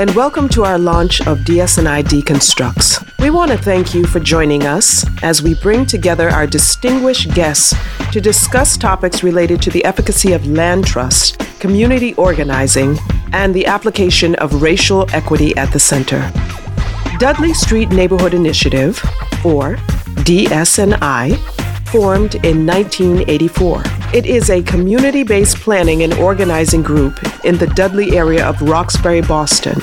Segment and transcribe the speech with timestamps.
[0.00, 3.06] and welcome to our launch of DSNI Deconstructs.
[3.18, 7.74] We want to thank you for joining us as we bring together our distinguished guests
[8.10, 12.96] to discuss topics related to the efficacy of land trust, community organizing,
[13.34, 16.32] and the application of racial equity at the center.
[17.18, 18.98] Dudley Street Neighborhood Initiative,
[19.44, 19.76] or
[20.24, 21.36] DSNI,
[21.88, 23.99] formed in 1984.
[24.12, 29.20] It is a community based planning and organizing group in the Dudley area of Roxbury,
[29.20, 29.74] Boston.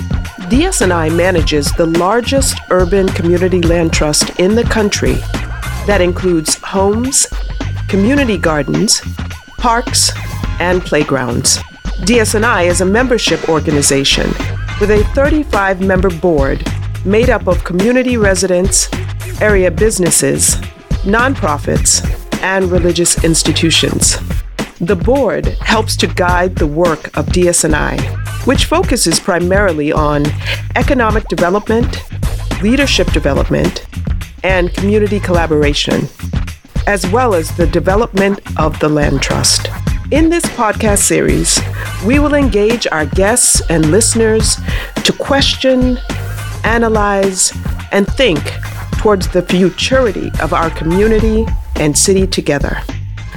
[0.51, 5.13] DSNI manages the largest urban community land trust in the country
[5.85, 7.25] that includes homes,
[7.87, 9.01] community gardens,
[9.59, 10.11] parks,
[10.59, 11.59] and playgrounds.
[12.03, 14.27] DSNI is a membership organization
[14.81, 16.69] with a 35 member board
[17.05, 18.89] made up of community residents,
[19.39, 20.55] area businesses,
[21.05, 24.17] nonprofits, and religious institutions.
[24.79, 27.99] The board helps to guide the work of DSNI,
[28.45, 30.25] which focuses primarily on
[30.75, 32.03] economic development,
[32.61, 33.85] leadership development,
[34.43, 36.07] and community collaboration,
[36.85, 39.67] as well as the development of the land trust.
[40.11, 41.59] In this podcast series,
[42.05, 44.57] we will engage our guests and listeners
[45.03, 45.97] to question,
[46.63, 47.51] analyze,
[47.91, 48.39] and think
[48.99, 51.45] towards the futurity of our community
[51.79, 52.77] and city together.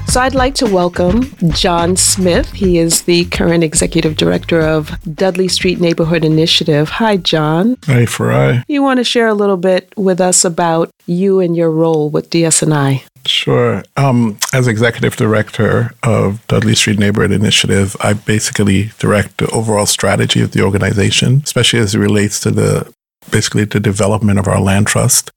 [0.06, 2.50] So I'd like to welcome John Smith.
[2.50, 6.88] He is the current executive director of Dudley Street Neighborhood Initiative.
[6.88, 7.76] Hi, John.
[7.84, 8.64] Hi, Farai.
[8.66, 12.28] You want to share a little bit with us about you and your role with
[12.30, 13.04] DSNI?
[13.26, 13.84] Sure.
[13.96, 20.40] Um, as executive director of Dudley Street Neighborhood Initiative, I basically direct the overall strategy
[20.40, 22.92] of the organization, especially as it relates to the
[23.30, 25.30] basically the development of our land trust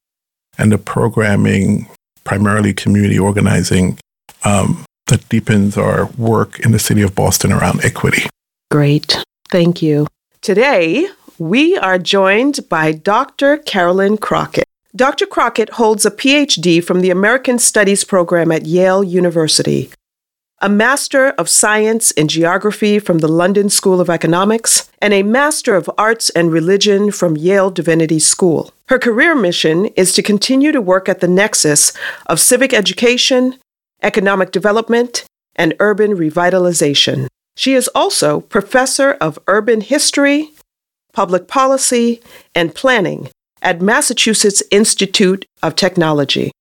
[0.57, 1.87] and the programming,
[2.23, 3.99] primarily community organizing,
[4.45, 8.23] um, that deepens our work in the city of Boston around equity.
[8.71, 9.23] Great.
[9.51, 10.07] Thank you.
[10.41, 11.07] Today,
[11.37, 13.57] we are joined by Dr.
[13.57, 14.65] Karilyn Crockett.
[14.95, 15.25] Dr.
[15.25, 19.91] Crockett holds a PhD from the American Studies program at Yale University,
[20.63, 25.75] a Master of Science in Geography from the London School of Economics, and a Master
[25.75, 28.71] of Arts and Religion from Yale Divinity School.
[28.87, 31.91] Her career mission is to continue to work at the nexus
[32.27, 33.57] of civic education,
[34.03, 35.25] economic development,
[35.57, 37.27] and urban revitalization.
[37.57, 40.51] She is also professor of urban history,
[41.11, 42.21] public policy,
[42.55, 43.27] and planning
[43.61, 46.53] at Massachusetts Institute of Technology.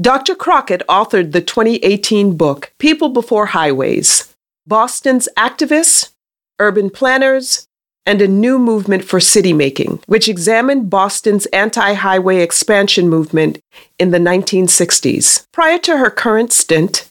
[0.00, 0.34] Dr.
[0.34, 4.34] Crockett authored the 2018 book People Before Highways
[4.66, 6.12] Boston's Activists,
[6.58, 7.66] Urban Planners,
[8.06, 13.58] and a New Movement for City Making, which examined Boston's anti highway expansion movement
[13.98, 15.46] in the 1960s.
[15.52, 17.10] Prior to her current stint,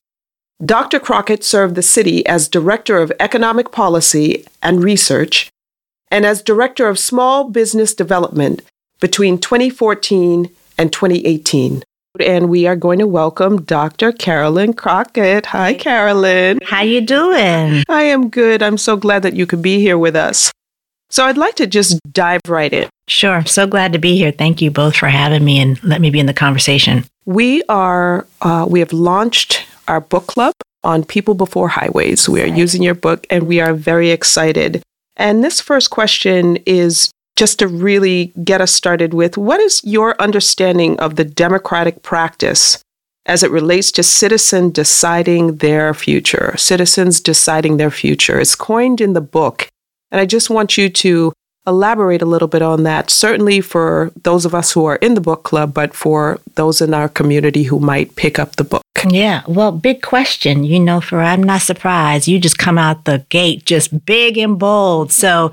[0.64, 1.00] Dr.
[1.00, 5.52] Crockett served the city as Director of Economic Policy and Research
[6.10, 8.62] and as Director of Small Business Development
[9.00, 11.84] between 2014 and 2018.
[12.20, 14.12] And we are going to welcome Dr.
[14.12, 15.46] Karilyn Crockett.
[15.46, 16.62] Hi, Karilyn.
[16.62, 17.84] How you doing?
[17.88, 18.62] I am good.
[18.62, 20.52] I'm so glad that you could be here with us.
[21.10, 22.90] So I'd like to just dive right in.
[23.08, 23.46] Sure.
[23.46, 24.32] So glad to be here.
[24.32, 27.06] Thank you both for having me and let me be in the conversation.
[27.26, 32.28] We are, uh, we have launched our book club on People Before Highways.
[32.28, 32.58] We are right.
[32.58, 34.84] using your book and we are very excited.
[35.16, 37.12] And this first question is
[37.42, 42.78] just to really get us started with what is your understanding of the democratic practice
[43.26, 48.40] as it relates to citizen deciding their future, citizens deciding their future?
[48.40, 49.70] It's coined in the book
[50.12, 51.34] and I just want you to
[51.66, 55.22] elaborate a little bit on that, certainly for those of us who are in the
[55.22, 58.84] book club, but for those in our community who might pick up the book.
[59.10, 62.28] Yeah, well, big question, you know, for I'm not surprised.
[62.28, 65.12] You just come out the gate just big and bold.
[65.12, 65.52] So,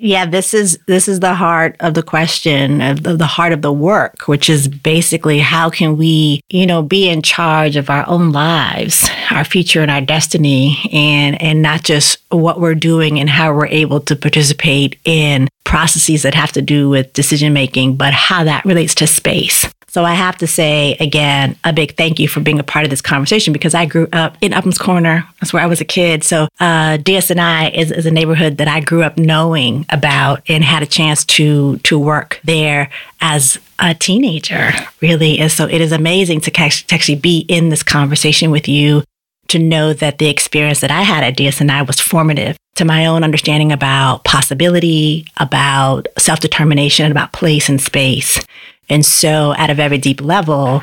[0.00, 3.60] yeah, this is this is the heart of the question, of the, the heart of
[3.60, 8.08] the work, which is basically how can we, you know, be in charge of our
[8.08, 13.28] own lives, our future and our destiny and and not just what we're doing and
[13.28, 18.14] how we're able to participate in processes that have to do with decision making, but
[18.14, 19.68] how that relates to space.
[19.90, 22.90] So I have to say again a big thank you for being a part of
[22.90, 25.26] this conversation because I grew up in Upham's Corner.
[25.40, 26.22] That's where I was a kid.
[26.22, 30.84] So uh, DSNI is, is a neighborhood that I grew up knowing about and had
[30.84, 32.88] a chance to to work there
[33.20, 34.70] as a teenager,
[35.00, 35.40] really.
[35.40, 39.02] And so it is amazing to actually be in this conversation with you
[39.48, 43.24] to know that the experience that I had at DSNI was formative to my own
[43.24, 48.38] understanding about possibility, about self determination, about place and space.
[48.90, 50.82] And so, at a very deep level,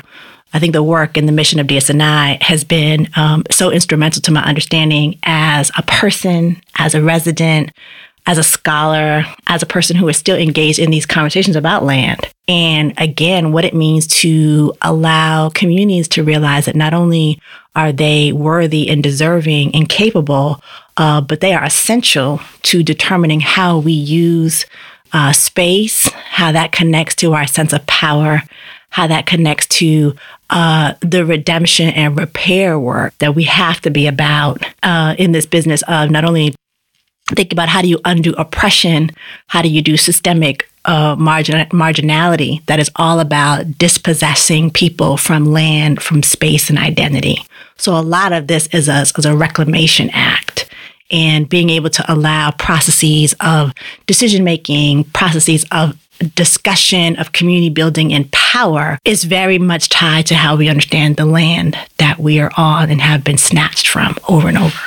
[0.52, 4.32] I think the work and the mission of DSNI has been um, so instrumental to
[4.32, 7.70] my understanding as a person, as a resident,
[8.26, 12.20] as a scholar, as a person who is still engaged in these conversations about land.
[12.46, 17.40] And again, what it means to allow communities to realize that not only
[17.74, 20.62] are they worthy and deserving and capable,
[20.96, 24.66] uh, but they are essential to determining how we use
[25.12, 28.42] uh, space, how that connects to our sense of power,
[28.90, 30.14] how that connects to
[30.50, 35.46] uh, the redemption and repair work that we have to be about uh, in this
[35.46, 36.54] business of not only
[37.34, 39.10] think about how do you undo oppression,
[39.48, 45.44] how do you do systemic uh, margin, marginality that is all about dispossessing people from
[45.44, 47.44] land, from space, and identity.
[47.76, 50.68] So a lot of this is a, is a reclamation act
[51.10, 53.72] and being able to allow processes of
[54.06, 55.96] decision making, processes of
[56.34, 61.24] discussion of community building and power is very much tied to how we understand the
[61.24, 64.78] land that we are on and have been snatched from over and over.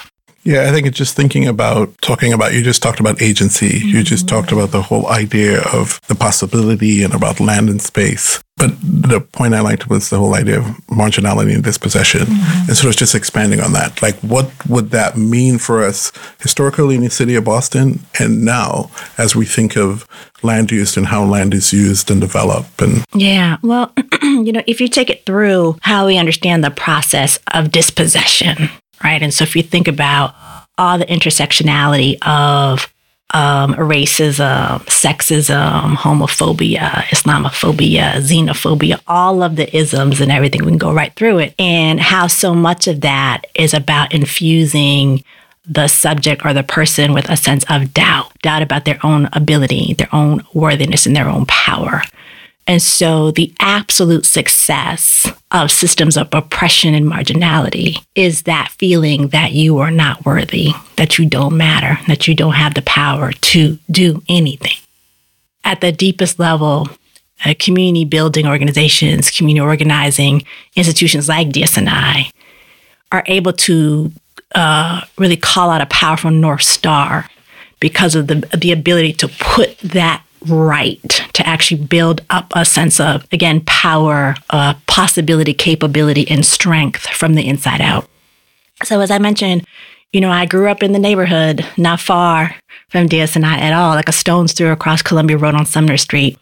[0.52, 3.80] Yeah, I think it's just thinking about talking about, you just talked about agency.
[3.80, 3.88] Mm-hmm.
[3.88, 8.44] You just talked about the whole idea of the possibility and about land and space.
[8.58, 12.24] But the point I liked was the whole idea of marginality and dispossession.
[12.24, 12.68] Mm-hmm.
[12.68, 14.02] And sort of just expanding on that.
[14.02, 16.12] Like, what would that mean for us
[16.42, 20.06] historically in the city of Boston and now as we think of
[20.44, 22.82] land use and how land is used and developed?
[22.82, 27.40] And yeah, well, you know, if you take it through how we understand the process
[27.54, 28.70] of dispossession,
[29.04, 29.22] right?
[29.22, 30.36] And so if you think about
[30.78, 32.92] all the intersectionality of
[33.34, 40.66] um, racism, sexism, homophobia, Islamophobia, xenophobia, all of the isms and everything.
[40.66, 41.56] We can go right through it.
[41.58, 45.24] And how so much of that is about infusing
[45.66, 49.94] the subject or the person with a sense of doubt, doubt about their own ability,
[49.94, 52.02] their own worthiness, and their own power.
[52.68, 59.52] And so the absolute success of systems of oppression and marginality is that feeling that
[59.52, 63.78] you are not worthy, that you don't matter, that you don't have the power to
[63.90, 64.78] do anything.
[65.64, 66.88] At the deepest level,
[67.44, 70.44] uh, community building organizations, community organizing
[70.76, 72.30] institutions like DSNI
[73.12, 74.12] are able to
[74.56, 77.28] uh, really call out a powerful North Star
[77.80, 83.00] because of the, the ability to put that right to actually build up a sense
[83.00, 88.08] of, again, power, uh, possibility, capability, and strength from the inside out.
[88.84, 89.66] So, as I mentioned,
[90.12, 92.56] you know, I grew up in the neighborhood not far
[92.90, 96.38] from DSNI at all, like a stone's throw across Columbia Road on Sumner Street.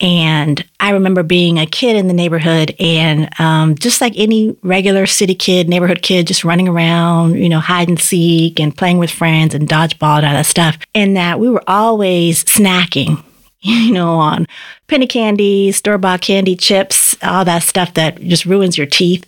[0.00, 5.04] And I remember being a kid in the neighborhood and um, just like any regular
[5.04, 9.10] city kid, neighborhood kid, just running around, you know, hide and seek and playing with
[9.10, 10.78] friends and dodgeball and all that stuff.
[10.94, 13.22] And that we were always snacking,
[13.62, 14.46] you know, on
[14.86, 19.24] penny candy, store bought candy, chips, all that stuff that just ruins your teeth.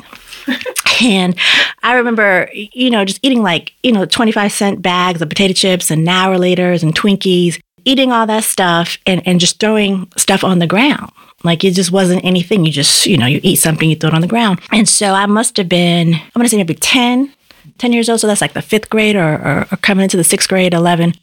[1.03, 1.39] and
[1.83, 5.91] I remember, you know, just eating like, you know, 25 cent bags of potato chips
[5.91, 10.61] and now laters and Twinkies eating all that stuff and, and just throwing stuff on
[10.61, 11.11] the ground.
[11.45, 12.65] Like it just wasn't anything.
[12.65, 14.61] You just, you know, you eat something, you throw it on the ground.
[14.71, 17.33] And so I must have been, I'm going to say maybe 10,
[17.79, 18.21] 10 years old.
[18.21, 21.15] So that's like the fifth grade or, or, or coming into the sixth grade, 11.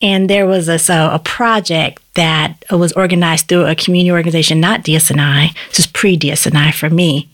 [0.00, 4.82] And there was a, so a project that was organized through a community organization, not
[4.82, 5.54] DSNI.
[5.68, 7.28] This is pre DSNI for me.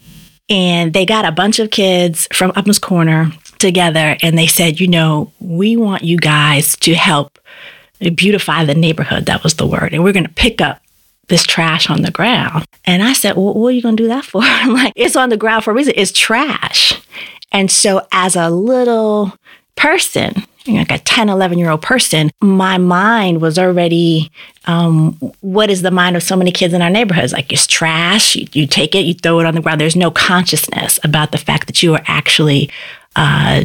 [0.49, 4.89] And they got a bunch of kids from Upham's Corner together and they said, you
[4.89, 7.39] know, we want you guys to help
[8.15, 9.27] beautify the neighborhood.
[9.27, 9.94] That was the word.
[9.94, 10.81] And we're going to pick up
[11.29, 12.67] this trash on the ground.
[12.85, 14.43] And I said, well, what are you going to do that for?
[14.44, 15.94] I'm like, it's on the ground for a reason.
[15.97, 17.01] It's trash.
[17.53, 19.33] And so as a little
[19.77, 24.31] person, like a 10, 11 year old person, my mind was already,
[24.67, 27.33] um, what is the mind of so many kids in our neighborhoods?
[27.33, 28.35] Like it's trash.
[28.37, 29.81] You, you take it, you throw it on the ground.
[29.81, 32.71] There's no consciousness about the fact that you are actually
[33.17, 33.63] uh,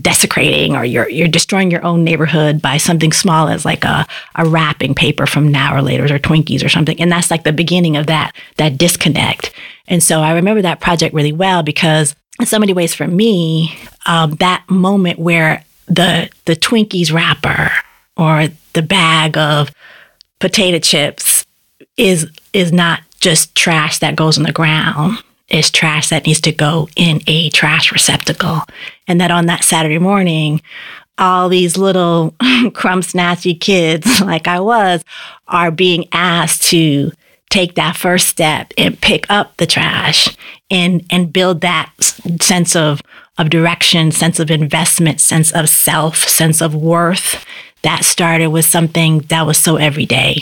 [0.00, 4.46] desecrating or you're you're destroying your own neighborhood by something small as like a, a
[4.46, 7.00] wrapping paper from now or later or Twinkies or something.
[7.00, 9.52] And that's like the beginning of that that disconnect.
[9.88, 13.74] And so I remember that project really well because in so many ways for me,
[14.04, 17.72] um, that moment where the the Twinkies wrapper
[18.16, 19.70] or the bag of
[20.38, 21.46] potato chips
[21.96, 26.52] is is not just trash that goes on the ground It's trash that needs to
[26.52, 28.62] go in a trash receptacle.
[29.06, 30.60] And that on that Saturday morning,
[31.18, 32.34] all these little
[32.74, 35.04] crumb snatchy kids, like I was,
[35.46, 37.12] are being asked to
[37.50, 40.34] take that first step and pick up the trash
[40.70, 41.92] and and build that
[42.40, 43.02] sense of
[43.38, 47.44] of direction, sense of investment, sense of self, sense of worth
[47.82, 50.36] that started with something that was so everyday.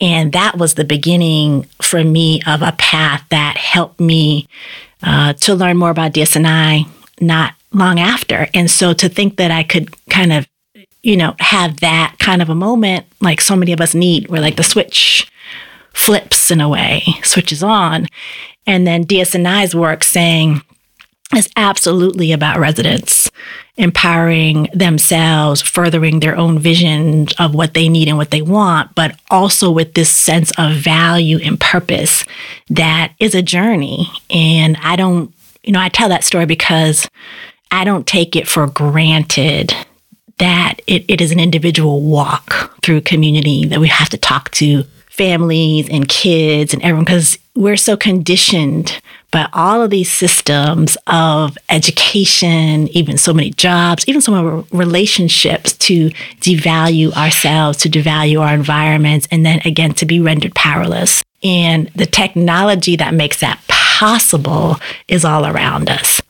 [0.00, 4.48] And that was the beginning for me of a path that helped me
[5.02, 6.88] uh, to learn more about DSNI
[7.20, 8.46] not long after.
[8.54, 10.48] And so to think that I could kind of
[11.02, 14.40] you know, have that kind of a moment like so many of us need, where
[14.40, 15.30] like the switch
[15.92, 18.06] flips in a way, switches on.
[18.66, 20.62] And then DSNI's work saying
[21.32, 23.30] it's absolutely about residents
[23.76, 29.18] empowering themselves, furthering their own vision of what they need and what they want, but
[29.30, 32.24] also with this sense of value and purpose
[32.68, 34.10] that is a journey.
[34.28, 35.32] And I don't,
[35.62, 37.08] you know, I tell that story because
[37.70, 39.72] I don't take it for granted
[40.38, 44.82] that it, it is an individual walk through community that we have to talk to
[45.08, 51.56] families and kids and everyone because we're so conditioned by all of these systems of
[51.68, 56.10] education, even so many jobs, even so many relationships to
[56.40, 61.22] devalue ourselves, to devalue our environments, and then again to be rendered powerless.
[61.42, 64.76] And the technology that makes that possible
[65.08, 66.20] is all around us.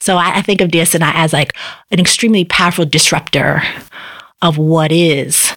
[0.00, 1.52] So I, I think of DSNI as like
[1.90, 3.62] an extremely powerful disruptor
[4.42, 5.56] of what is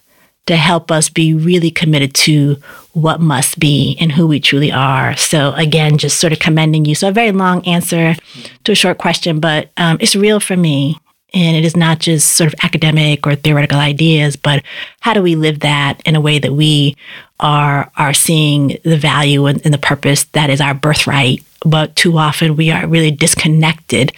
[0.50, 2.58] to help us be really committed to
[2.94, 5.15] what must be and who we truly are.
[5.15, 6.96] So again, just sort of commending you.
[6.96, 8.15] So a very long answer
[8.63, 10.98] to a short question, but um, it's real for me.
[11.36, 14.63] And it is not just sort of academic or theoretical ideas, but
[15.01, 16.98] how do we live that in a way that we
[17.39, 21.44] are are seeing the value and, and the purpose that is our birthright.
[21.63, 24.13] But too often we are really disconnected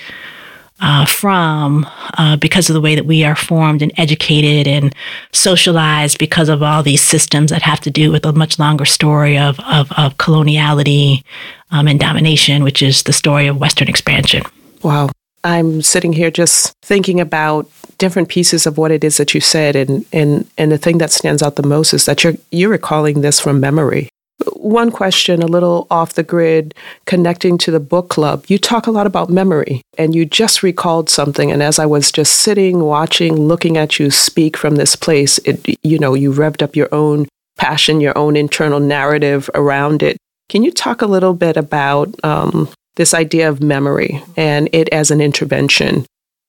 [0.81, 4.93] uh, from uh, because of the way that we are formed and educated and
[5.31, 9.37] socialized because of all these systems that have to do with a much longer story
[9.37, 11.23] of, of, of coloniality
[11.69, 14.43] um, and domination, which is the story of Western expansion.
[14.81, 15.09] Wow.
[15.43, 19.75] I'm sitting here just thinking about different pieces of what it is that you said
[19.75, 23.21] and and and the thing that stands out the most is that you're you're recalling
[23.21, 24.09] this from memory
[24.55, 26.73] one question, a little off the grid,
[27.05, 28.45] connecting to the book club.
[28.47, 31.51] You talk a lot about memory, and you just recalled something.
[31.51, 35.65] And as I was just sitting, watching, looking at you speak from this place, it,
[35.83, 40.17] you know, you revved up your own passion, your own internal narrative around it.
[40.49, 45.11] Can you talk a little bit about um, this idea of memory and it as
[45.11, 46.05] an intervention?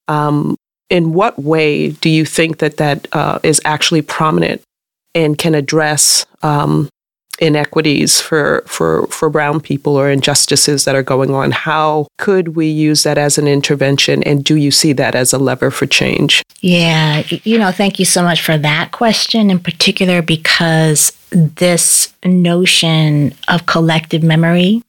[0.07, 0.55] Um,
[0.89, 4.61] in what way do you think that that uh, is actually prominent
[5.15, 6.89] and can address um,
[7.43, 11.51] inequities for, for, for brown people or injustices that are going on?
[11.51, 14.23] How could we use that as an intervention?
[14.23, 16.41] And do you see that as a lever for change?
[16.61, 23.33] Yeah, you know, thank you so much for that question in particular, because this notion
[23.47, 24.81] of collective memory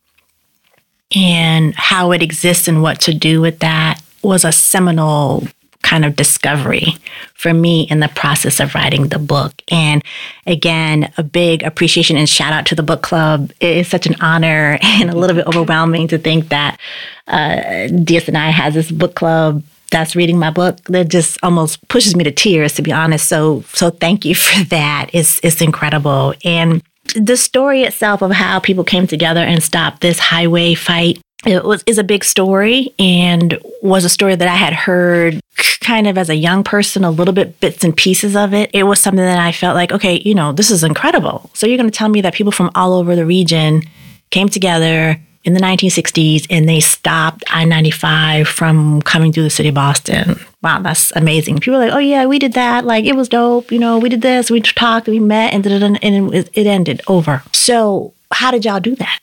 [1.15, 5.47] and how it exists and what to do with that was a seminal
[5.85, 6.97] kind of discovery
[7.35, 9.53] for me in the process of writing the book.
[9.71, 10.03] And
[10.47, 13.53] again, a big appreciation and shout out to the book club.
[13.61, 16.81] It is such an honor and a little bit overwhelming to think that
[17.29, 22.25] uh, DSNI has this book club that's reading my book that just almost pushes me
[22.25, 26.83] to tears to be honest so so thank you for that it's it's incredible and
[27.15, 31.83] the story itself of how people came together and stopped this highway fight it was
[31.87, 35.41] is a big story and was a story that I had heard
[35.81, 38.71] kind of as a young person, a little bit bits and pieces of it.
[38.73, 41.51] It was something that I felt like, okay, you know, this is incredible.
[41.55, 43.83] So you're going to tell me that people from all over the region
[44.31, 49.69] came together in the 1960s and they stopped I 95 from coming through the city
[49.69, 50.41] of Boston.
[50.63, 51.59] Wow, that's amazing.
[51.59, 52.87] People are like, oh, yeah, we did that.
[52.87, 53.71] Like, it was dope.
[53.71, 57.43] You know, we did this, we talked, we met, and, and it ended over.
[57.53, 59.21] So, how did y'all do that?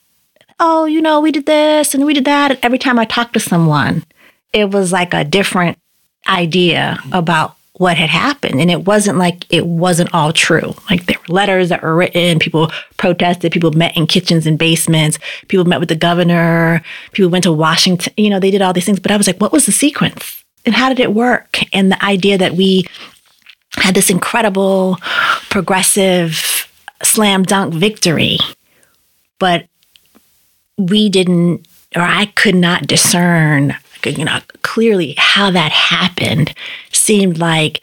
[0.62, 2.52] Oh, you know, we did this and we did that.
[2.52, 4.06] And every time I talked to someone,
[4.54, 5.78] it was like a different
[6.28, 8.62] idea about what had happened.
[8.62, 10.76] And it wasn't like it wasn't all true.
[10.90, 15.18] Like there were letters that were written, people protested, people met in kitchens and basements,
[15.48, 18.86] people met with the governor, people went to Washington, you know, they did all these
[18.86, 19.00] things.
[19.00, 20.44] But I was like, what was the sequence?
[20.64, 21.60] And how did it work?
[21.74, 22.84] And the idea that we
[23.78, 24.98] had this incredible
[25.50, 26.68] progressive
[27.02, 28.38] slam dunk victory,
[29.40, 29.66] but
[30.78, 33.76] we didn't, or I could not discern,
[34.06, 36.54] you know, clearly how that happened
[36.92, 37.82] seemed like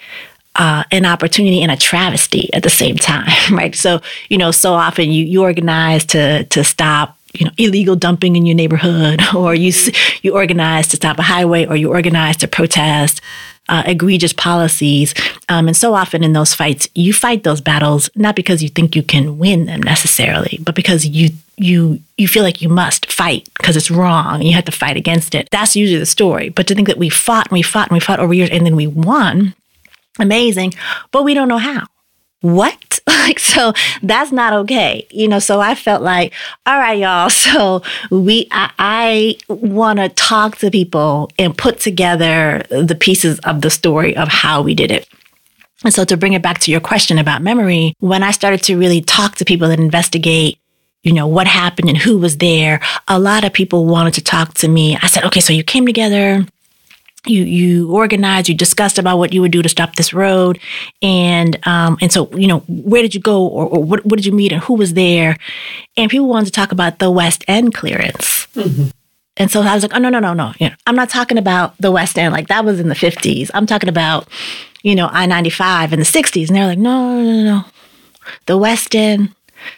[0.56, 3.74] uh, an opportunity and a travesty at the same time, right?
[3.74, 8.36] So, you know, so often you, you organize to to stop you know illegal dumping
[8.36, 9.72] in your neighborhood or you
[10.22, 13.20] you organize to stop a highway or you organize to protest
[13.68, 15.12] uh, egregious policies
[15.50, 18.96] um, and so often in those fights you fight those battles not because you think
[18.96, 21.28] you can win them necessarily but because you
[21.60, 25.34] you you feel like you must fight because it's wrong you have to fight against
[25.34, 27.96] it that's usually the story but to think that we fought and we fought and
[27.96, 29.54] we fought over years and then we won
[30.18, 30.72] amazing
[31.10, 31.84] but we don't know how
[32.40, 33.00] what?
[33.06, 33.72] like, so
[34.02, 35.06] that's not okay.
[35.10, 36.32] You know, so I felt like,
[36.66, 37.30] all right, y'all.
[37.48, 43.62] So we, I, I want to talk to people and put together the pieces of
[43.62, 45.08] the story of how we did it.
[45.84, 48.76] And so to bring it back to your question about memory, when I started to
[48.76, 50.58] really talk to people that investigate
[51.08, 52.80] you know, what happened and who was there.
[53.08, 54.94] A lot of people wanted to talk to me.
[55.00, 56.44] I said, okay, so you came together,
[57.24, 60.58] you you organized, you discussed about what you would do to stop this road,
[61.00, 64.26] and um, and so you know, where did you go, or, or what what did
[64.26, 65.38] you meet, and who was there?
[65.96, 68.46] And people wanted to talk about the West End clearance.
[68.54, 68.88] Mm-hmm.
[69.38, 70.52] And so I was like, oh no, no, no, no.
[70.58, 72.34] You know, I'm not talking about the West End.
[72.34, 73.50] Like that was in the 50s.
[73.54, 74.28] I'm talking about,
[74.82, 76.48] you know, I-95 in the 60s.
[76.48, 77.64] And they're like, no, no, no, no.
[78.46, 79.32] The West End,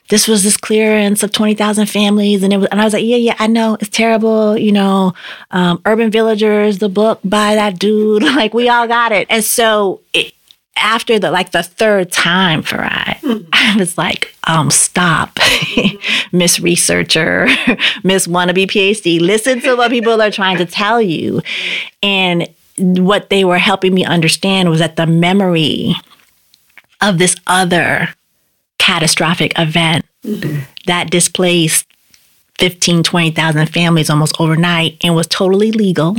[0.08, 2.42] this was this clearance of 20,000 families.
[2.42, 4.56] And it was, and I was like, yeah, yeah, I know it's terrible.
[4.56, 5.14] You know,
[5.50, 9.26] um, Urban Villagers, the book by that dude, like we all got it.
[9.30, 10.34] And so it,
[10.76, 13.48] after the like the third time Farai, mm-hmm.
[13.52, 15.38] I was like, um, stop,
[16.32, 17.46] Miss Researcher,
[18.04, 19.20] Miss Wannabe PhD.
[19.20, 21.42] Listen to what people are trying to tell you,
[22.02, 25.94] and what they were helping me understand was that the memory
[27.02, 28.08] of this other
[28.90, 30.62] catastrophic event mm-hmm.
[30.86, 31.86] that displaced
[32.58, 36.16] 15, 20,000 families almost overnight and was totally legal.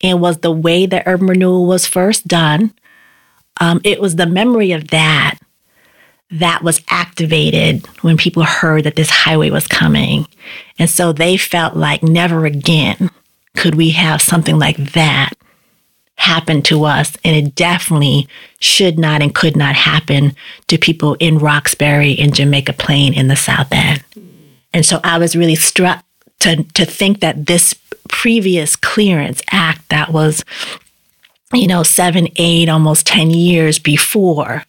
[0.00, 2.74] It was the way that urban renewal was first done.
[3.60, 5.38] Um, it was the memory of that
[6.28, 10.26] that was activated when people heard that this highway was coming.
[10.80, 13.10] And so they felt like never again
[13.56, 15.34] could we have something like that
[16.16, 17.16] happened to us.
[17.24, 20.34] And it definitely should not and could not happen
[20.68, 24.04] to people in Roxbury and Jamaica Plain in the South End.
[24.72, 26.04] And so I was really struck
[26.40, 27.74] to, to think that this
[28.08, 30.44] previous clearance act that was,
[31.52, 34.64] you know, seven, eight, almost 10 years before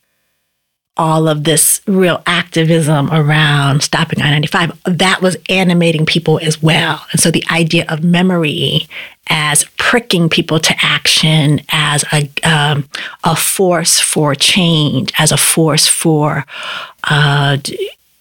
[0.98, 7.06] all of this real activism around stopping I 95, that was animating people as well.
[7.12, 8.88] And so the idea of memory
[9.30, 12.88] as pricking people to action, as a, um,
[13.24, 16.46] a force for change, as a force for
[17.04, 17.58] uh,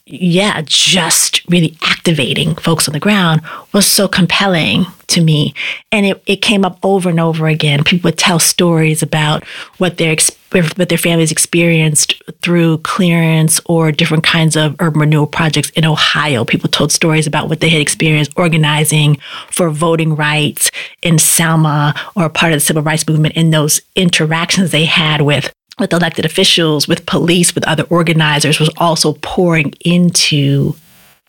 [0.07, 3.41] yeah, just really activating folks on the ground
[3.73, 5.53] was so compelling to me.
[5.91, 7.83] And it, it came up over and over again.
[7.83, 9.45] People would tell stories about
[9.79, 10.17] what their
[10.53, 16.45] what their families experienced through clearance or different kinds of urban renewal projects in Ohio.
[16.45, 19.17] People told stories about what they had experienced organizing
[19.51, 20.71] for voting rights
[21.03, 25.53] in Selma or part of the civil rights movement in those interactions they had with
[25.79, 30.75] with elected officials, with police, with other organizers was also pouring into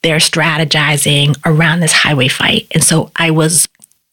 [0.03, 2.67] their strategizing around this highway fight.
[2.71, 3.67] And so I was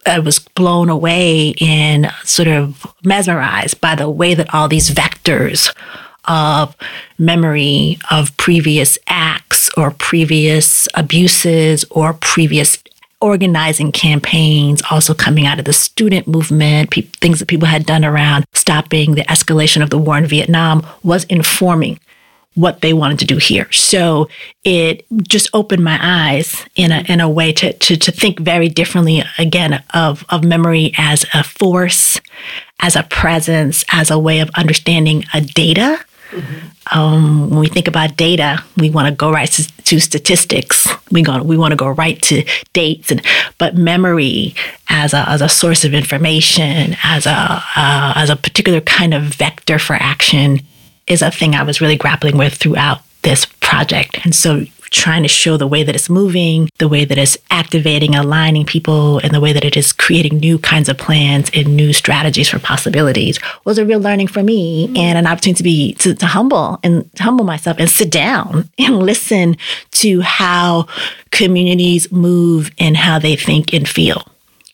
[0.07, 5.75] I was blown away and sort of mesmerized by the way that all these vectors
[6.27, 6.77] of
[7.19, 12.79] memory of previous acts or previous abuses or previous
[13.25, 18.05] organizing campaigns also coming out of the student movement, pe- things that people had done
[18.05, 21.99] around stopping the escalation of the war in Vietnam was informing
[22.55, 23.73] what they wanted to do here.
[23.73, 24.29] So
[24.63, 28.69] it just opened my eyes in a in a way to to, to think very
[28.69, 32.21] differently again of of memory as a force,
[32.81, 36.99] as a presence, as a way of understanding a data Mm-hmm.
[36.99, 40.89] Um, when we think about data, we want to go right to, statistics.
[41.13, 43.23] We go, we want to go right to dates, and
[43.59, 44.55] but memory
[44.89, 49.23] as a as a source of information, as a uh, as a particular kind of
[49.23, 50.61] vector for action,
[51.07, 54.19] is a thing I was really grappling with throughout this project.
[54.25, 54.65] And so
[54.95, 59.19] trying to show the way that it's moving, the way that it's activating, aligning people,
[59.19, 62.59] and the way that it is creating new kinds of plans and new strategies for
[62.59, 64.97] possibilities was a real learning for me mm-hmm.
[64.97, 68.69] and an opportunity to be to, to humble and to humble myself and sit down
[68.79, 69.57] and listen
[69.91, 70.87] to how
[71.31, 74.25] communities move and how they think and feel.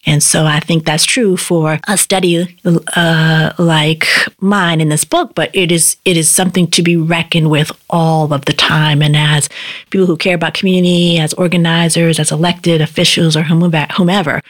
[0.06, 2.56] And so I think that's true for a study
[2.96, 4.06] uh, like
[4.40, 8.32] mine in this book, but it is it is something to be reckoned with all
[8.32, 9.02] of the time.
[9.02, 9.50] And as
[9.90, 14.40] people who care about community, as organizers, as elected officials, or whomever,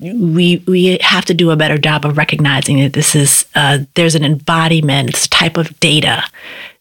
[0.00, 4.16] we we have to do a better job of recognizing that this is uh, there's
[4.16, 6.24] an embodiment, this type of data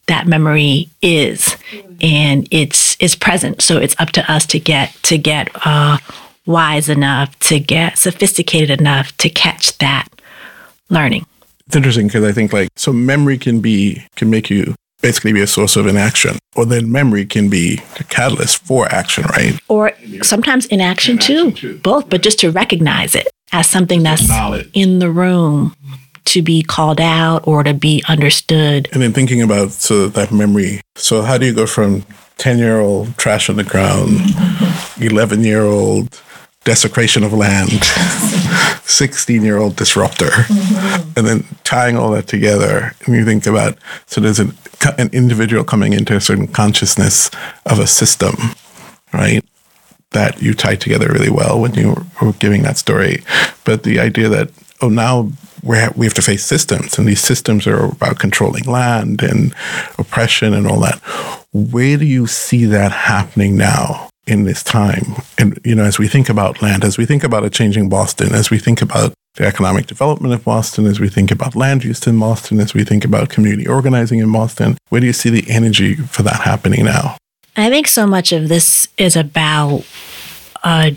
[0.08, 1.56] that memory is,
[2.02, 3.62] and it's it's present.
[3.62, 5.50] So it's up to us to get to get.
[5.64, 6.00] Uh,
[6.46, 10.08] wise enough to get sophisticated enough to catch that
[10.90, 11.26] learning.
[11.68, 15.42] It's interesting because I think like so memory can be can make you basically be
[15.42, 19.60] a source of inaction, or then memory can be a catalyst for action, right?
[19.68, 24.28] Or sometimes inaction, inaction too, too, both, but just to recognize it as something that's
[24.28, 24.70] Knowledge.
[24.74, 25.76] in the room
[26.26, 28.90] to be called out or to be understood.
[28.94, 30.82] And then thinking about so that memory.
[30.96, 32.04] So how do you go from
[32.38, 34.20] 10 year old trash on the ground,
[35.00, 36.20] 11 year old
[36.66, 37.72] desecration of land,
[38.84, 40.30] 16 year old disruptor.
[40.30, 41.18] Mm-hmm.
[41.18, 44.54] And then tying all that together, and you think about so there's an,
[44.98, 47.32] an individual coming into a certain consciousness
[47.66, 48.36] of a system,
[49.14, 49.46] right?
[50.12, 53.24] That you tie together really well when you were giving that story.
[53.64, 54.52] But the idea that,
[54.82, 55.32] oh, now
[55.64, 59.54] we have, we have to face systems, and these systems are about controlling land and
[59.98, 61.00] oppression and all that.
[61.54, 64.10] Where do you see that happening now?
[64.28, 65.16] In this time.
[65.38, 68.34] And, you know, as we think about land, as we think about a changing Boston,
[68.34, 72.06] as we think about the economic development of Boston, as we think about land use
[72.08, 75.46] in Boston, as we think about community organizing in Boston, where do you see the
[75.50, 77.18] energy for that happening now?
[77.58, 79.86] I think so much of this is about
[80.64, 80.92] uh,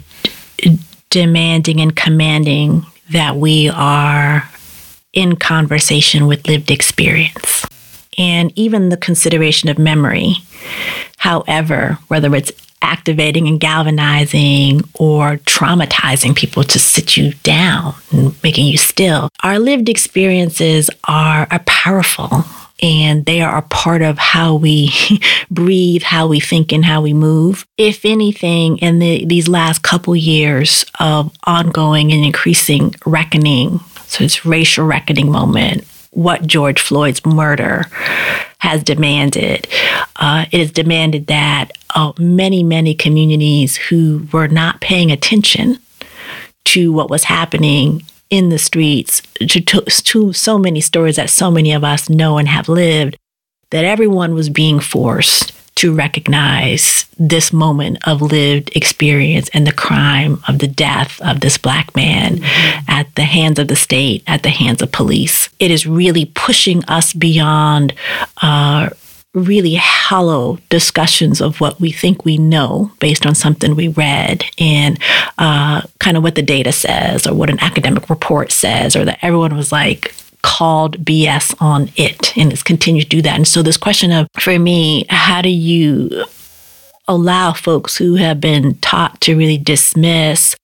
[0.57, 0.79] d-
[1.11, 4.49] demanding and commanding that we are
[5.13, 7.65] in conversation with lived experience
[8.17, 10.35] and even the consideration of memory.
[11.19, 18.67] However, whether it's activating and galvanizing or traumatizing people to sit you down and making
[18.67, 19.29] you still.
[19.43, 22.45] Our lived experiences are, are powerful
[22.81, 24.93] and they are a part of how we
[25.51, 27.67] breathe, how we think, and how we move.
[27.77, 34.45] If anything, in the, these last couple years of ongoing and increasing reckoning, so it's
[34.45, 37.87] racial reckoning moment, what George Floyd's murder
[38.61, 39.67] has demanded.
[40.17, 45.79] Uh, it has demanded that uh, many, many communities who were not paying attention
[46.65, 51.51] to what was happening in the streets, to, to, to so many stories that so
[51.51, 53.17] many of us know and have lived,
[53.71, 60.43] that everyone was being forced to recognize this moment of lived experience and the crime
[60.49, 62.91] of the death of this black man mm-hmm.
[62.91, 65.49] at the hands of the state, at the hands of police.
[65.61, 67.95] It is really pushing us beyond.
[68.43, 68.91] Uh,
[69.35, 74.99] really hollow discussions of what we think we know based on something we read and
[75.37, 79.19] uh, kind of what the data says or what an academic report says or that
[79.23, 80.13] everyone was like
[80.49, 83.37] called BS on it and it's continued to do that.
[83.37, 86.25] And so this question of, for me, how do you
[87.07, 90.57] allow folks who have been taught to really dismiss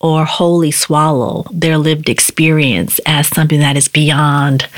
[0.00, 4.68] or wholly swallow their lived experience as something that is beyond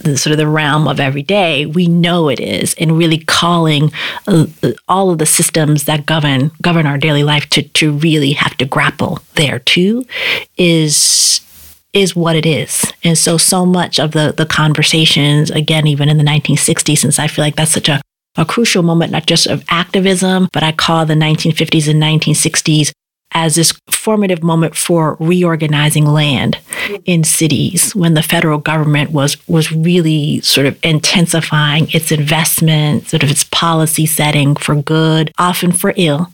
[0.00, 3.90] the sort of the realm of every day we know it is and really calling
[4.26, 4.46] uh,
[4.88, 8.66] all of the systems that govern govern our daily life to to really have to
[8.66, 10.04] grapple there too
[10.58, 11.40] is
[11.98, 12.90] is what it is.
[13.02, 17.26] And so, so much of the, the conversations, again, even in the 1960s, since I
[17.26, 18.00] feel like that's such a,
[18.36, 22.92] a crucial moment, not just of activism, but I call the 1950s and 1960s
[23.32, 27.02] as this formative moment for reorganizing land mm-hmm.
[27.04, 33.22] in cities when the federal government was was really sort of intensifying its investment, sort
[33.22, 36.32] of its policy setting for good, often for ill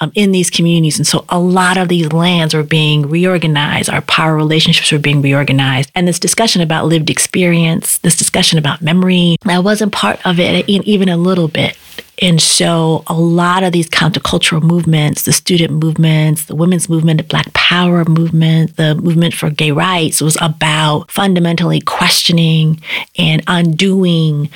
[0.00, 0.98] um, in these communities.
[0.98, 5.22] And so a lot of these lands were being reorganized, our power relationships were being
[5.22, 5.90] reorganized.
[5.94, 10.68] And this discussion about lived experience, this discussion about memory, I wasn't part of it
[10.68, 11.76] even a little bit.
[12.22, 17.24] And so a lot of these countercultural movements, the student movements, the women's movement, the
[17.24, 22.80] Black Power movement, the movement for gay rights was about fundamentally questioning
[23.18, 24.48] and undoing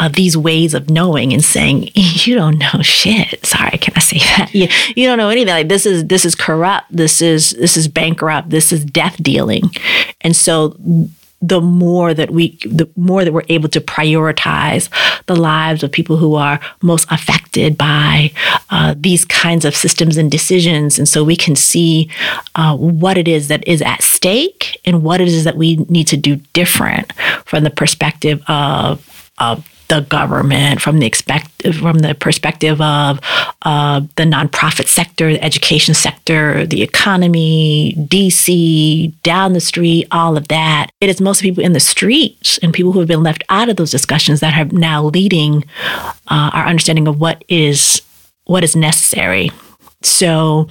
[0.00, 3.44] uh, these ways of knowing and saying, you don't know shit.
[3.46, 4.50] Sorry, can I say that?
[4.52, 5.54] You, you don't know anything.
[5.54, 6.86] Like this is this is corrupt.
[6.90, 8.50] This is this is bankrupt.
[8.50, 9.70] This is death dealing.
[10.20, 10.76] And so
[11.48, 14.88] the more that we the more that we're able to prioritize
[15.26, 18.32] the lives of people who are most affected by
[18.70, 20.98] uh, these kinds of systems and decisions.
[20.98, 22.08] And so we can see
[22.54, 26.06] uh, what it is that is at stake and what it is that we need
[26.08, 27.12] to do different
[27.44, 33.20] from the perspective of of the government, from the expect from the perspective of
[33.62, 40.48] uh, the nonprofit sector, the education sector, the economy, DC, down the street, all of
[40.48, 40.90] that.
[41.00, 43.76] It is most people in the streets and people who have been left out of
[43.76, 45.64] those discussions that are now leading
[46.28, 48.02] uh, our understanding of what is
[48.44, 49.50] what is necessary.
[50.02, 50.68] So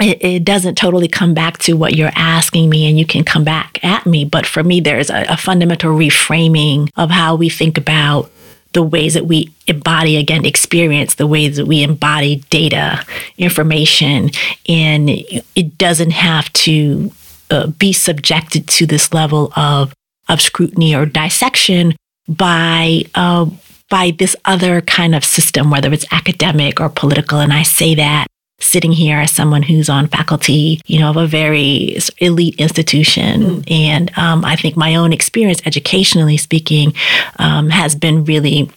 [0.00, 3.44] it, it, doesn't totally come back to what you're asking me and you can come
[3.44, 4.24] back at me.
[4.24, 8.30] But for me, there's a, a fundamental reframing of how we think about
[8.72, 13.04] the ways that we embody again experience the ways that we embody data
[13.38, 14.30] information
[14.68, 17.10] and it doesn't have to
[17.50, 19.94] uh, be subjected to this level of
[20.28, 21.96] of scrutiny or dissection
[22.28, 23.46] by uh,
[23.88, 28.26] by this other kind of system whether it's academic or political and i say that
[28.60, 33.42] sitting here as someone who's on faculty, you know, of a very elite institution.
[33.42, 33.70] Mm.
[33.70, 36.92] And um, I think my own experience, educationally speaking,
[37.38, 38.70] um, has been really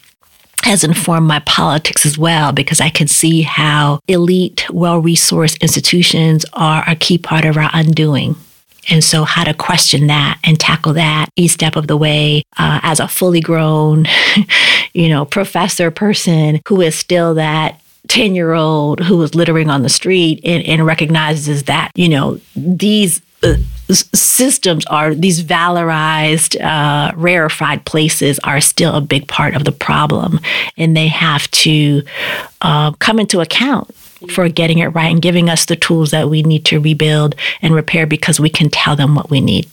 [0.63, 6.45] has informed my politics as well because I can see how elite, well resourced institutions
[6.53, 8.35] are a key part of our undoing.
[8.89, 12.79] And so, how to question that and tackle that each step of the way uh,
[12.83, 14.05] as a fully grown,
[14.93, 17.80] you know, professor person who is still that
[18.11, 22.37] 10 year old who was littering on the street and, and recognizes that, you know,
[22.57, 23.55] these uh,
[23.87, 30.41] systems are these valorized, uh, rarefied places are still a big part of the problem.
[30.75, 32.03] And they have to
[32.59, 33.95] uh, come into account
[34.29, 37.73] for getting it right and giving us the tools that we need to rebuild and
[37.73, 39.69] repair because we can tell them what we need.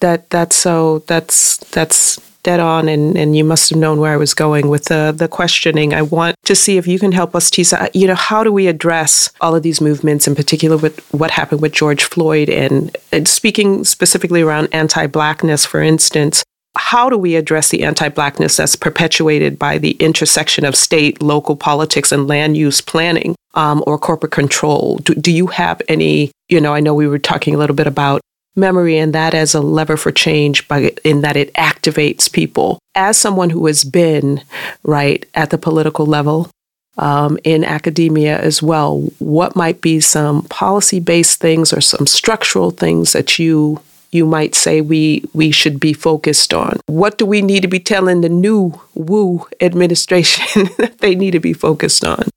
[0.00, 4.16] That that's so that's that's dead on and, and you must have known where I
[4.16, 5.94] was going with the, the questioning.
[5.94, 7.90] I want to see if you can help us, Tisa.
[7.94, 11.62] You know, how do we address all of these movements, in particular with what happened
[11.62, 16.44] with George Floyd and, and speaking specifically around anti blackness, for instance?
[16.74, 21.54] How do we address the anti blackness that's perpetuated by the intersection of state, local
[21.54, 24.96] politics, and land use planning um, or corporate control?
[24.98, 26.32] Do, do you have any?
[26.48, 28.22] You know, I know we were talking a little bit about
[28.56, 32.78] memory and that as a lever for change by in that it activates people.
[32.94, 34.42] As someone who has been
[34.82, 36.50] right at the political level
[36.98, 42.70] um, in academia as well what might be some policy based things or some structural
[42.70, 46.78] things that you you might say we we should be focused on?
[46.86, 51.40] What do we need to be telling the new Wu administration that they need to
[51.40, 52.28] be focused on?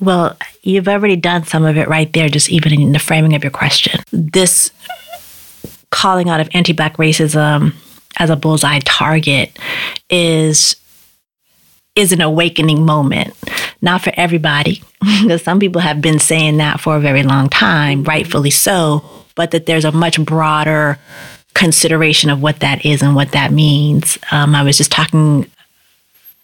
[0.00, 3.42] Well, you've already done some of it right there, just even in the framing of
[3.42, 4.00] your question.
[4.12, 4.70] This
[5.90, 7.74] calling out of anti black racism
[8.18, 9.56] as a bullseye target
[10.10, 10.76] is
[11.94, 13.34] is an awakening moment.
[13.82, 14.82] Not for everybody,
[15.22, 19.50] because some people have been saying that for a very long time, rightfully so, but
[19.50, 20.98] that there's a much broader
[21.54, 24.16] consideration of what that is and what that means.
[24.30, 25.50] Um, I was just talking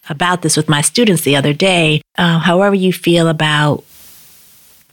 [0.09, 2.01] about this with my students the other day.
[2.17, 3.83] Uh, however, you feel about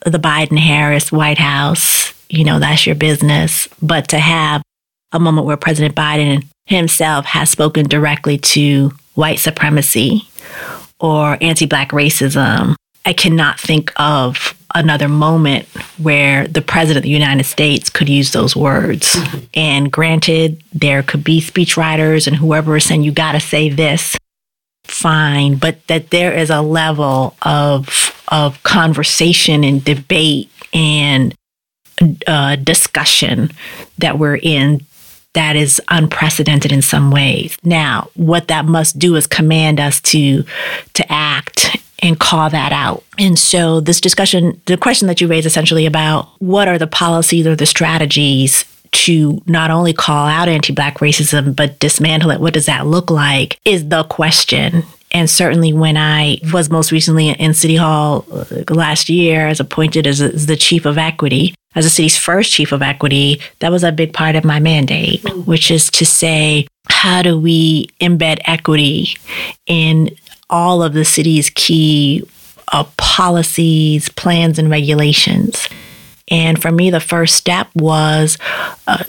[0.04, 3.68] the Biden Harris White House, you know, that's your business.
[3.80, 4.62] But to have
[5.12, 10.22] a moment where President Biden himself has spoken directly to white supremacy
[10.98, 15.68] or anti black racism, I cannot think of another moment
[15.98, 19.14] where the president of the United States could use those words.
[19.14, 19.44] Mm-hmm.
[19.52, 24.16] And granted, there could be speechwriters and whoever is saying, you got to say this,
[24.84, 31.34] fine, but that there is a level of, of conversation and debate and
[32.26, 33.50] uh, discussion
[33.98, 34.80] that we're in
[35.34, 37.56] that is unprecedented in some ways.
[37.64, 40.44] Now, what that must do is command us to
[40.94, 43.04] to act and call that out.
[43.18, 47.46] And so this discussion, the question that you raised essentially about what are the policies
[47.46, 52.66] or the strategies to not only call out anti-black racism but dismantle it, what does
[52.66, 54.82] that look like is the question.
[55.12, 60.06] And certainly when I was most recently in City Hall uh, last year as appointed
[60.06, 63.84] as, as the chief of equity, as the city's first chief of equity, that was
[63.84, 69.16] a big part of my mandate, which is to say, how do we embed equity
[69.66, 70.10] in
[70.50, 72.22] all of the city's key
[72.72, 75.68] uh, policies, plans, and regulations?
[76.30, 78.38] And for me, the first step was
[78.86, 79.04] uh,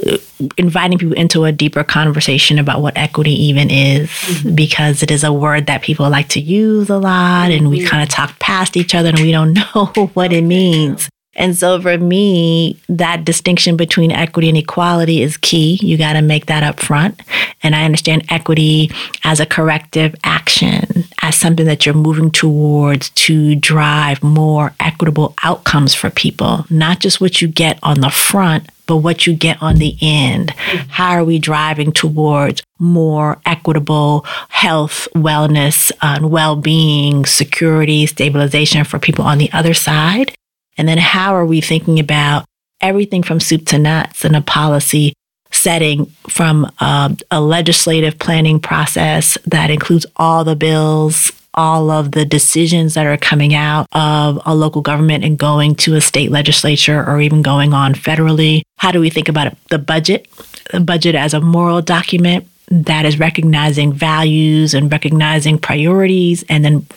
[0.58, 4.56] inviting people into a deeper conversation about what equity even is, mm-hmm.
[4.56, 7.88] because it is a word that people like to use a lot, and we mm-hmm.
[7.88, 11.10] kind of talk past each other and we don't know what it means.
[11.36, 15.80] And so for me, that distinction between equity and equality is key.
[15.82, 17.22] You got to make that up front.
[17.64, 18.92] And I understand equity
[19.24, 25.96] as a corrective action, as something that you're moving towards to drive more equitable outcomes
[25.96, 29.76] for people, not just what you get on the front, but what you get on
[29.76, 30.52] the end.
[30.52, 39.00] How are we driving towards more equitable health, wellness, and well being, security, stabilization for
[39.00, 40.36] people on the other side?
[40.78, 42.46] And then how are we thinking about
[42.82, 45.14] everything from soup to nuts in a policy
[45.52, 52.26] setting from uh, a legislative planning process that includes all the bills, all of the
[52.26, 57.06] decisions that are coming out of a local government and going to a state legislature
[57.08, 58.62] or even going on federally?
[58.78, 60.28] How do we think about the budget?
[60.72, 66.88] The budget as a moral document that is recognizing values and recognizing priorities and then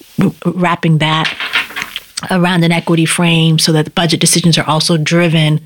[0.45, 1.29] wrapping that
[2.31, 5.61] around an equity frame so that the budget decisions are also driven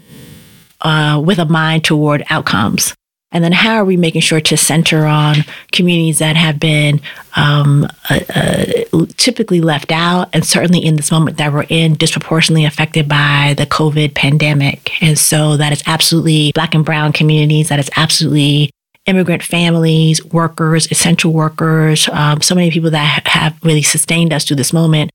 [0.80, 2.94] uh, with a mind toward outcomes.
[3.32, 7.00] And then how are we making sure to center on communities that have been
[7.36, 12.64] um, uh, uh, typically left out, and certainly in this moment that we're in, disproportionately
[12.64, 15.00] affected by the COVID pandemic?
[15.00, 18.70] And so that is absolutely Black and Brown communities, that is absolutely
[19.06, 24.56] immigrant families, workers, essential workers, um, so many people that have really sustained us through
[24.56, 25.10] this moment.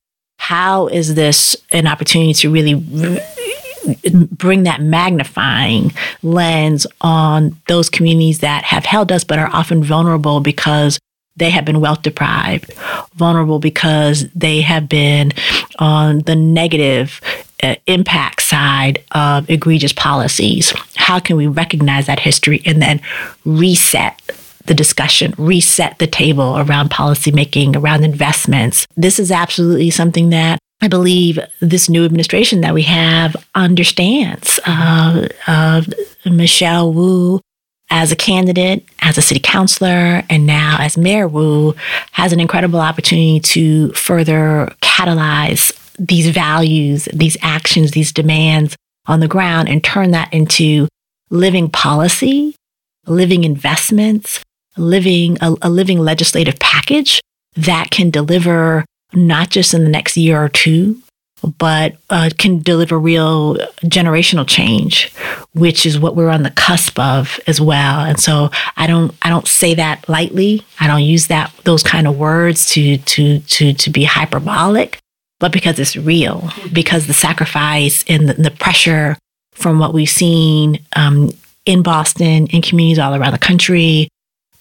[0.45, 2.75] How is this an opportunity to really
[4.31, 10.41] bring that magnifying lens on those communities that have held us but are often vulnerable
[10.41, 10.99] because
[11.35, 12.71] they have been wealth deprived,
[13.15, 15.31] vulnerable because they have been
[15.79, 17.19] on the negative
[17.63, 20.71] uh, impact side of egregious policies.
[20.95, 23.01] How can we recognize that history and then
[23.45, 24.21] reset
[24.65, 28.85] the discussion, reset the table around policymaking, around investments?
[28.95, 34.59] This is absolutely something that I believe this new administration that we have understands.
[34.65, 35.81] Uh, uh,
[36.25, 37.39] Michelle Wu,
[37.89, 41.75] as a candidate, as a city councilor, and now as Mayor Wu,
[42.11, 48.75] has an incredible opportunity to further catalyze these values, these actions, these demands
[49.07, 50.87] on the ground and turn that into
[51.29, 52.55] living policy,
[53.07, 54.43] living investments,
[54.77, 57.21] living a, a living legislative package
[57.55, 61.01] that can deliver not just in the next year or two,
[61.57, 65.13] but uh, can deliver real generational change,
[65.53, 67.99] which is what we're on the cusp of as well.
[67.99, 70.63] And so I don't I don't say that lightly.
[70.79, 74.99] I don't use that those kind of words to to to to be hyperbolic,
[75.39, 79.17] but because it's real, because the sacrifice and the, the pressure
[79.53, 81.31] from what we've seen um,
[81.65, 84.09] in Boston, in communities all around the country,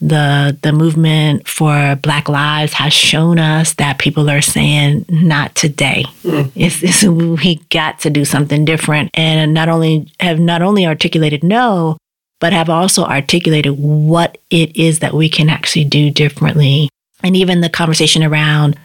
[0.05, 6.05] the the movement for Black Lives has shown us that people are saying not today.
[6.23, 6.53] Mm.
[6.55, 11.43] It's, it's, we got to do something different, and not only have not only articulated
[11.43, 11.97] no,
[12.39, 16.91] but have also articulated what it is that we can actually do differently,
[17.23, 18.79] and even the conversation around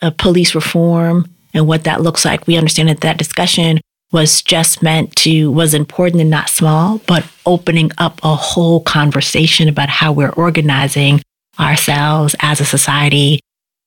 [0.00, 2.46] uh, police reform and what that looks like.
[2.46, 3.78] We understand that that discussion
[4.12, 9.68] was just meant to was important and not small, but opening up a whole conversation
[9.68, 11.20] about how we're organizing
[11.58, 13.40] ourselves as a society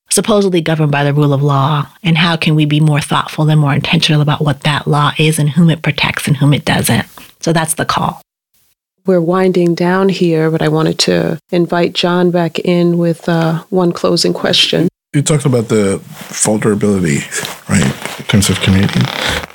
[0.10, 3.60] supposedly governed by the rule of law and how can we be more thoughtful and
[3.60, 7.06] more intentional about what that law is and whom it protects and whom it doesn't.
[7.40, 8.22] So that's the call.
[9.06, 13.92] We're winding down here, but I wanted to invite John back in with uh, one
[13.92, 14.88] closing question.
[15.14, 17.20] You talked about the vulnerability,
[17.70, 19.00] right, in terms of community.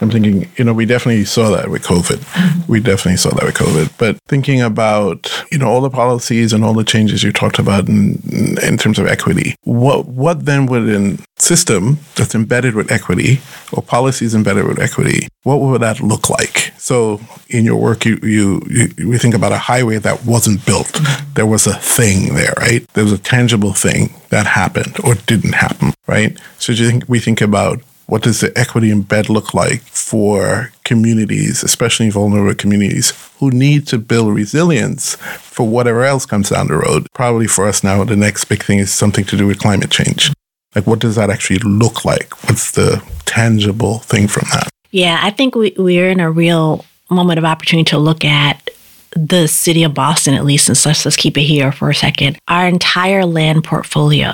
[0.01, 2.69] I'm thinking, you know, we definitely saw that with COVID.
[2.69, 3.93] We definitely saw that with COVID.
[3.99, 7.89] But thinking about, you know, all the policies and all the changes you talked about
[7.89, 8.19] in,
[8.63, 13.41] in terms of equity, what what then would a system that's embedded with equity
[13.73, 16.73] or policies embedded with equity, what would that look like?
[16.79, 21.01] So in your work, you you, you we think about a highway that wasn't built.
[21.35, 22.87] There was a thing there, right?
[22.95, 26.39] There was a tangible thing that happened or didn't happen, right?
[26.59, 29.83] So do you think we think about what does the equity in bed look like
[29.83, 36.67] for communities, especially vulnerable communities, who need to build resilience for whatever else comes down
[36.67, 37.07] the road?
[37.15, 40.33] Probably for us now, the next big thing is something to do with climate change.
[40.75, 42.33] Like, what does that actually look like?
[42.49, 44.69] What's the tangible thing from that?
[44.91, 48.71] Yeah, I think we, we're in a real moment of opportunity to look at
[49.13, 52.39] the city of Boston, at least, and let's, let's keep it here for a second.
[52.49, 54.33] Our entire land portfolio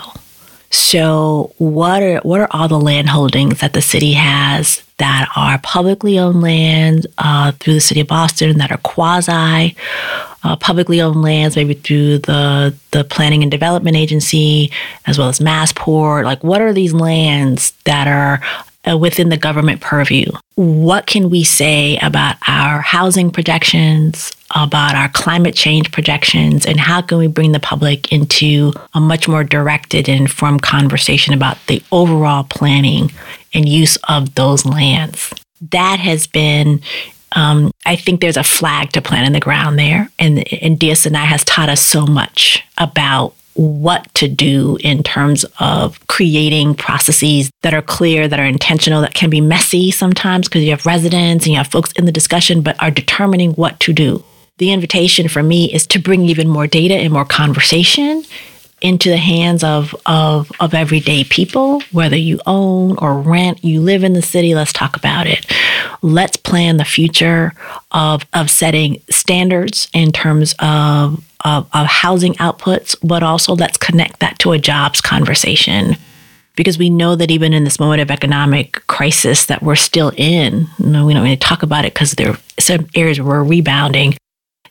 [0.76, 5.58] so, what are what are all the land holdings that the city has that are
[5.58, 9.74] publicly owned land uh, through the city of Boston that are quasi
[10.44, 14.70] uh, publicly owned lands, maybe through the the Planning and Development Agency
[15.06, 16.24] as well as Massport?
[16.24, 18.42] Like, what are these lands that are
[18.88, 20.30] uh, within the government purview.
[20.54, 27.02] What can we say about our housing projections, about our climate change projections, and how
[27.02, 31.82] can we bring the public into a much more directed and informed conversation about the
[31.90, 33.10] overall planning
[33.54, 35.32] and use of those lands?
[35.70, 36.80] That has been
[37.32, 40.08] um, I think there's a flag to plant in the ground there.
[40.18, 46.04] And, and DSNI has taught us so much about what to do in terms of
[46.08, 50.70] creating processes that are clear, that are intentional, that can be messy sometimes because you
[50.70, 54.22] have residents and you have folks in the discussion, but are determining what to do.
[54.58, 58.24] The invitation for me is to bring even more data and more conversation
[58.80, 64.04] into the hands of, of, of everyday people, whether you own or rent, you live
[64.04, 65.46] in the city, let's talk about it.
[66.02, 67.52] Let's plan the future
[67.92, 74.18] of, of setting standards in terms of of, of housing outputs, but also let's connect
[74.18, 75.96] that to a jobs conversation
[76.56, 80.66] because we know that even in this moment of economic crisis that we're still in,
[80.78, 83.48] you know, we don't really talk about it because there are some areas where we're
[83.48, 84.16] rebounding,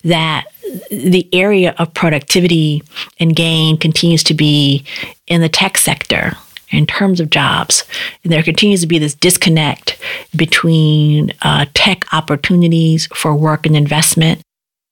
[0.06, 0.45] that
[0.89, 2.82] the area of productivity
[3.20, 4.86] and gain continues to be
[5.28, 6.34] in the tech sector
[6.72, 7.84] in terms of jobs.
[8.24, 9.97] And there continues to be this disconnect
[10.36, 14.41] between uh, tech opportunities for work and investment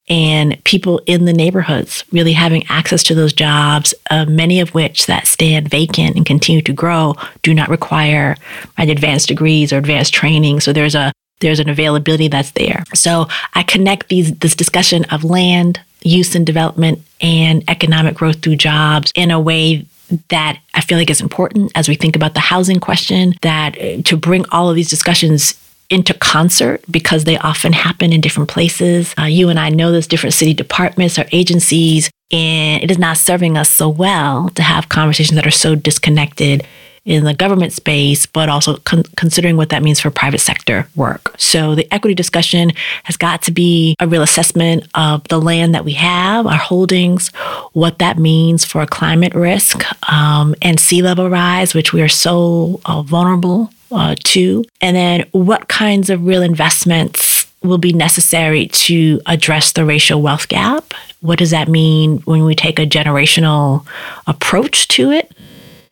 [0.10, 5.06] and people in the neighborhoods really having access to those jobs, uh, many of which
[5.06, 8.36] that stand vacant and continue to grow, do not require
[8.78, 10.60] right, advanced degrees or advanced training.
[10.60, 11.14] So there's a
[11.44, 12.84] there's an availability that's there.
[12.96, 18.58] So I connect these this discussion of land use and development and economic growth through
[18.58, 19.86] jobs in a way
[20.30, 24.02] that I feel like is important as we think about the housing question, that uh,
[24.04, 29.14] to bring all of these discussions into concert because they often happen in different places.
[29.20, 33.18] Uh, you and I know there's different city departments or agencies, and it is not
[33.18, 36.66] serving us so well to have conversations that are so disconnected
[37.06, 41.36] in the government space, but also con- considering what that means for private sector work.
[41.38, 42.72] So the equity discussion
[43.04, 47.30] has got to be a real assessment of the land that we have, our holdings,
[47.74, 52.80] what that means for climate risk um, and sea level rise, which we are so
[52.86, 59.22] uh, vulnerable uh, to, and then what kinds of real investments will be necessary to
[59.26, 60.94] address the racial wealth gap.
[61.22, 63.86] What does that mean when we take a generational
[64.28, 65.32] approach to it?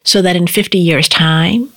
[0.03, 1.71] So that in 50 years' time,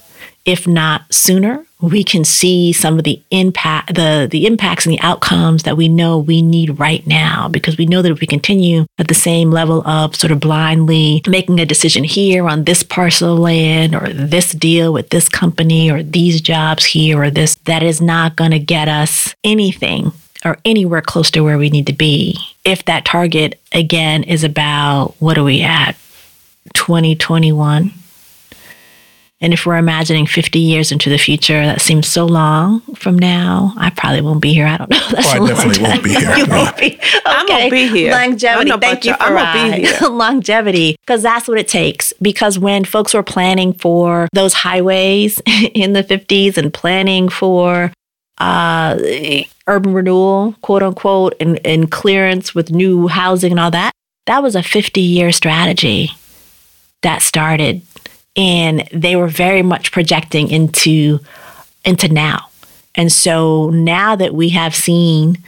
[0.45, 5.01] if not sooner, we can see some of the impact the the impacts and the
[5.01, 8.87] outcomes that we know we need right now because we know that if we continue
[8.99, 13.35] at the same level of sort of blindly making a decision here on this parcel
[13.35, 17.83] of land or this deal with this company or these jobs here or this that
[17.83, 20.13] is not going to get us anything
[20.45, 22.37] or anywhere close to where we need to be.
[22.65, 25.97] If that target again is about what are we at?
[26.75, 27.93] 2021
[29.45, 33.75] and if we're imagining 50 years into the future, that seems so long from now.
[33.77, 34.67] I probably won't be here.
[34.67, 35.07] I don't know.
[35.11, 36.35] That's oh, I definitely won't be here.
[36.39, 36.87] you won't be.
[36.95, 37.21] Okay.
[37.27, 38.13] I'm going to be here.
[38.13, 38.71] Longevity.
[38.81, 39.35] Thank you for I'm
[40.17, 40.97] longevity.
[41.01, 42.15] Because that's what it takes.
[42.23, 45.43] Because when folks were planning for those highways
[45.75, 47.93] in the 50s and planning for
[48.39, 48.99] uh,
[49.67, 53.93] urban renewal, quote unquote, and, and clearance with new housing and all that,
[54.25, 56.13] that was a 50 year strategy
[57.03, 57.83] that started
[58.37, 61.21] and they were very much projecting into
[61.85, 62.49] into now.
[62.95, 65.39] And so now that we have seen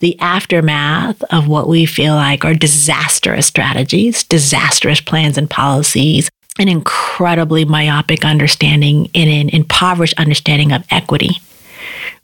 [0.00, 6.68] the aftermath of what we feel like are disastrous strategies, disastrous plans and policies, an
[6.68, 11.40] incredibly myopic understanding and an impoverished understanding of equity.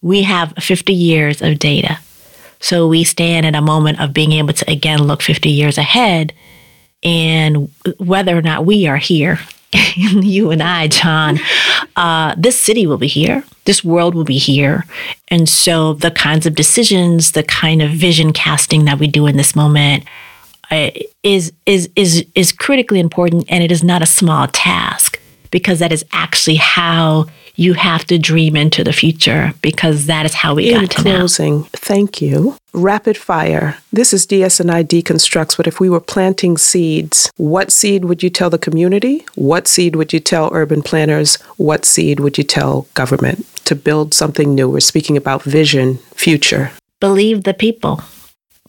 [0.03, 1.99] We have 50 years of data.
[2.61, 6.33] So we stand at a moment of being able to again look 50 years ahead
[7.03, 9.39] and whether or not we are here
[9.95, 11.39] you and I, John,
[11.97, 13.45] uh, this city will be here.
[13.65, 14.85] This world will be here.
[15.29, 19.37] And so the kinds of decisions, the kind of vision casting that we do in
[19.37, 20.05] this moment
[20.71, 20.91] uh,
[21.23, 23.45] is, is, is, is critically important.
[23.49, 28.19] And it is not a small task because that is actually how you have to
[28.19, 31.69] dream into the future because that is how we In got to closing, now.
[31.73, 32.57] thank you.
[32.73, 33.77] Rapid fire.
[33.93, 38.51] This is DSNI Deconstructs, but if we were planting seeds, what seed would you tell
[38.51, 39.25] the community?
[39.35, 41.37] What seed would you tell urban planners?
[41.57, 44.69] What seed would you tell government to build something new?
[44.71, 46.71] We're speaking about vision, future.
[47.01, 48.03] Believe the people.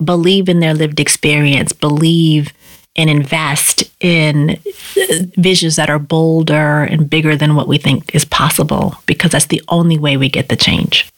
[0.03, 1.73] Believe in their lived experience.
[1.73, 2.51] Believe
[2.95, 5.03] and invest in uh,
[5.37, 9.61] visions that are bolder and bigger than what we think is possible because that's the
[9.69, 11.11] only way we get the change.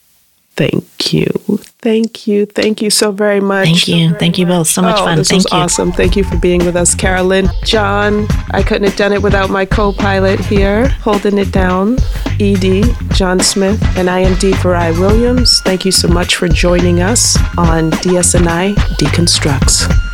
[0.55, 1.27] Thank you.
[1.79, 2.45] Thank you.
[2.45, 3.65] Thank you so very much.
[3.65, 4.09] Thank you.
[4.09, 4.67] So Thank you both.
[4.67, 5.17] So much oh, fun.
[5.17, 5.57] This Thank was you.
[5.57, 5.91] awesome.
[5.91, 7.49] Thank you for being with us, Karilyn.
[7.65, 11.97] John, I couldn't have done it without my co pilot here, holding it down.
[12.39, 14.51] ED, John Smith, and I am D.
[14.51, 15.61] Farai Williams.
[15.61, 20.12] Thank you so much for joining us on DSNI Deconstructs.